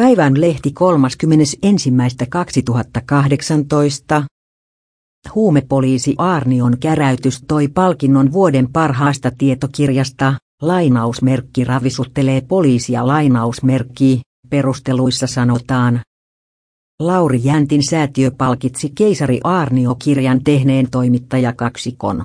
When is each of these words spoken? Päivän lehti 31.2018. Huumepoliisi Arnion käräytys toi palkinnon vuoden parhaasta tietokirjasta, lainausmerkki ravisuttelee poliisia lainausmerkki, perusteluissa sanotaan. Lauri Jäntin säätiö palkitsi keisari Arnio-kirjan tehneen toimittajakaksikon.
Päivän 0.00 0.40
lehti 0.40 0.74
31.2018. 0.80 0.84
Huumepoliisi 5.34 6.14
Arnion 6.18 6.78
käräytys 6.78 7.42
toi 7.48 7.68
palkinnon 7.68 8.32
vuoden 8.32 8.72
parhaasta 8.72 9.30
tietokirjasta, 9.38 10.34
lainausmerkki 10.62 11.64
ravisuttelee 11.64 12.40
poliisia 12.40 13.06
lainausmerkki, 13.06 14.20
perusteluissa 14.50 15.26
sanotaan. 15.26 16.00
Lauri 17.00 17.40
Jäntin 17.44 17.82
säätiö 17.90 18.30
palkitsi 18.38 18.92
keisari 18.94 19.40
Arnio-kirjan 19.44 20.44
tehneen 20.44 20.90
toimittajakaksikon. 20.90 22.22